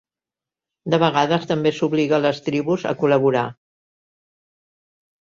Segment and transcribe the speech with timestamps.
[0.93, 3.49] De vegades també s'obligà les tribus a col·laborar.